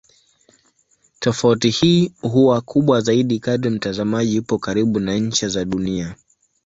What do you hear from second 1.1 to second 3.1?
Tofauti hii huwa kubwa